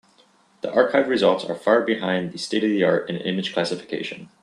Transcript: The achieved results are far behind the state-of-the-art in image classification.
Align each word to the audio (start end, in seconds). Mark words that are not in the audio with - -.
The 0.61 0.73
achieved 0.75 1.07
results 1.09 1.45
are 1.45 1.53
far 1.53 1.83
behind 1.83 2.31
the 2.31 2.39
state-of-the-art 2.39 3.07
in 3.07 3.17
image 3.17 3.53
classification. 3.53 4.29